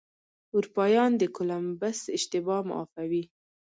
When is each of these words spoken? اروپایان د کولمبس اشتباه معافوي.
اروپایان 0.55 1.11
د 1.17 1.23
کولمبس 1.35 1.99
اشتباه 2.17 2.59
معافوي. 2.69 3.23